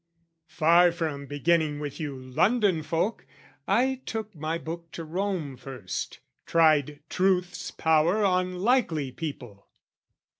Far 0.47 0.91
from 0.91 1.27
beginning 1.27 1.79
with 1.79 1.99
you 1.99 2.19
London 2.19 2.81
folk, 2.81 3.27
I 3.67 4.01
took 4.07 4.33
my 4.33 4.57
book 4.57 4.91
to 4.93 5.03
Rome 5.03 5.55
first, 5.57 6.21
tried 6.47 7.01
truth's 7.07 7.69
power 7.69 8.25
On 8.25 8.55
likely 8.55 9.11
people. 9.11 9.67